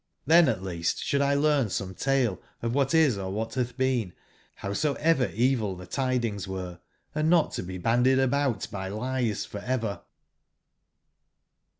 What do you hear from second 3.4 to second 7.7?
hath been, how soever evil the tidings were, and not to